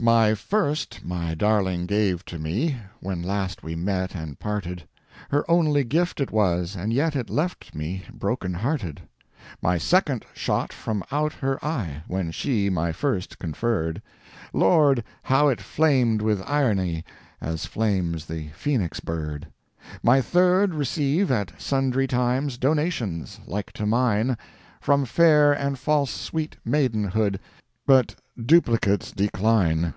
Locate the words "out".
11.12-11.32